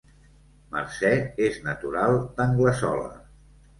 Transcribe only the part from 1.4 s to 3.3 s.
és natural d'Anglesola